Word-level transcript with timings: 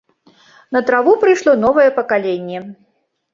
На 0.77 0.81
траву 0.87 1.13
прыйшло 1.23 1.53
новае 1.65 1.85
пакаленне. 1.99 2.59